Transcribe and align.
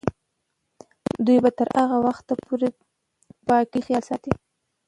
دوی 1.25 1.37
به 1.43 1.51
تر 1.57 1.67
هغه 1.79 1.97
وخته 2.05 2.33
پورې 2.45 2.67
د 2.73 2.77
پاکۍ 3.47 3.81
خیال 3.87 4.03
ساتي. 4.09 4.31